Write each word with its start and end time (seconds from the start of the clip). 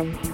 Bye. 0.00 0.29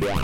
Thank 0.00 0.20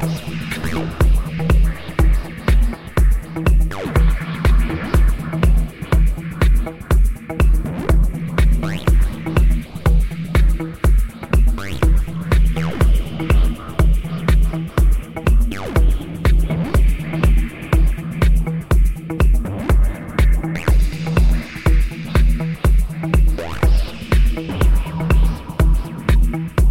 mm-hmm. 26.34 26.58
you. 26.58 26.63